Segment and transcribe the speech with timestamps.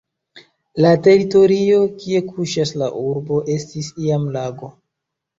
[0.83, 4.71] La teritorio kie kuŝas la urbo estis iam lago.